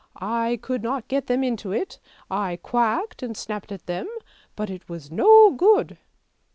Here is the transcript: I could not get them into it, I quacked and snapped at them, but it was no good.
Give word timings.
I 0.19 0.57
could 0.63 0.81
not 0.81 1.07
get 1.07 1.27
them 1.27 1.43
into 1.43 1.71
it, 1.71 1.99
I 2.27 2.55
quacked 2.63 3.21
and 3.21 3.37
snapped 3.37 3.71
at 3.71 3.85
them, 3.85 4.07
but 4.55 4.71
it 4.71 4.89
was 4.89 5.11
no 5.11 5.51
good. 5.51 5.99